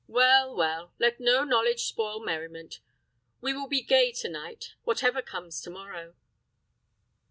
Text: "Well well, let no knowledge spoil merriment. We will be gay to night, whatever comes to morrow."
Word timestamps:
"Well 0.07 0.55
well, 0.55 0.93
let 0.97 1.19
no 1.19 1.43
knowledge 1.43 1.83
spoil 1.83 2.21
merriment. 2.25 2.79
We 3.39 3.53
will 3.53 3.67
be 3.67 3.83
gay 3.83 4.11
to 4.13 4.29
night, 4.29 4.73
whatever 4.81 5.21
comes 5.21 5.61
to 5.61 5.69
morrow." 5.69 6.15